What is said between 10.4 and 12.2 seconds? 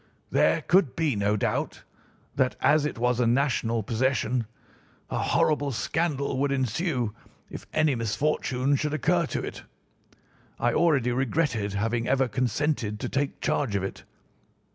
I already regretted having